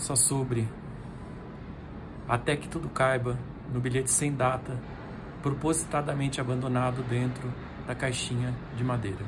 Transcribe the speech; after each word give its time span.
só 0.00 0.16
sobre 0.16 0.68
até 2.28 2.56
que 2.56 2.68
tudo 2.68 2.88
caiba 2.88 3.36
no 3.72 3.80
bilhete 3.80 4.10
sem 4.10 4.32
data, 4.32 4.78
propositadamente 5.42 6.40
abandonado 6.40 7.02
dentro 7.08 7.52
da 7.86 7.94
caixinha 7.94 8.54
de 8.76 8.84
madeira. 8.84 9.24